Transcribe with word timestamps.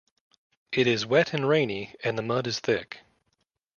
It 0.71 0.87
is 0.87 1.05
wet 1.05 1.31
and 1.31 1.47
rainy, 1.47 1.93
and 2.03 2.17
the 2.17 2.23
mud 2.23 2.47
is 2.47 2.59
thick. 2.59 3.01